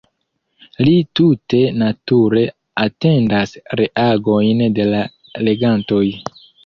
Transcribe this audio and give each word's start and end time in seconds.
Li 0.87 0.93
tute 1.19 1.59
nature 1.81 2.43
atendas 2.85 3.53
reagojn 3.81 4.65
de 4.81 4.89
la 4.95 5.03
legantoj. 5.49 6.03